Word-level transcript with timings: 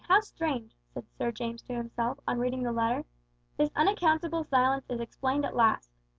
how 0.07 0.19
strange!" 0.19 0.75
said 0.91 1.05
Sir 1.15 1.31
James 1.31 1.61
to 1.61 1.75
himself, 1.75 2.17
on 2.27 2.39
reading 2.39 2.63
the 2.63 2.71
letter. 2.71 3.05
"This 3.55 3.69
unaccountable 3.75 4.43
silence 4.45 4.89
is 4.89 4.99
explained 4.99 5.45
at 5.45 5.55
last. 5.55 5.91